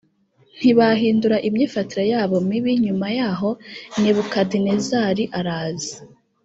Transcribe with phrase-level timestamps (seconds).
[0.57, 3.49] ntibahindura imyifatire yabo mibi nyuma y aho
[4.01, 5.95] nebukadinezari araza